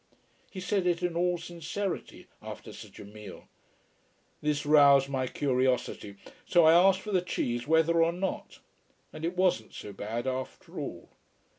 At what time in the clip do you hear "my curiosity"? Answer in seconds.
5.09-6.15